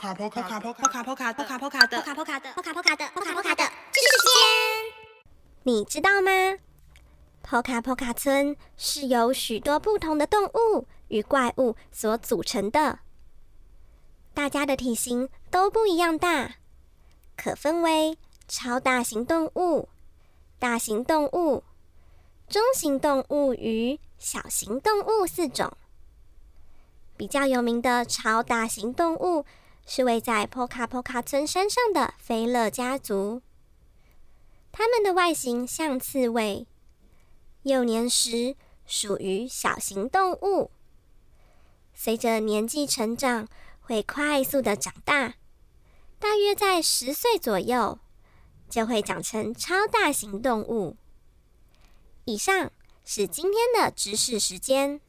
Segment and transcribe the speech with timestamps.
[0.00, 4.44] 卡波卡波卡波卡波卡波卡波卡的波卡波卡的波卡波卡的波卡波卡的知识时间，
[5.64, 6.30] 你知道吗？
[7.42, 13.00] 波卡波卡村是由许多不同的动物与怪物所组成的，
[14.34, 16.54] 大家的体型都不一样大，
[17.36, 19.88] 可分为超大型动物、
[20.60, 21.64] 大型动物、
[22.48, 25.76] 中型动物与小型动物四种。
[27.16, 29.44] 比较有名的超大型动物
[29.90, 33.40] 是位在波卡波卡村山上的菲乐家族。
[34.70, 36.66] 它们的外形像刺猬，
[37.62, 40.70] 幼年时属于小型动物，
[41.94, 43.48] 随着年纪成长
[43.80, 45.36] 会快速的长大，
[46.18, 47.98] 大约在十岁左右
[48.68, 50.98] 就会长成超大型动物。
[52.26, 52.70] 以上
[53.06, 55.00] 是今天的知识时间。